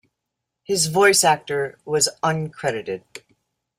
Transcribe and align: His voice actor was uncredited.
His 0.63 0.87
voice 0.87 1.23
actor 1.23 1.77
was 1.85 2.09
uncredited. 2.23 3.03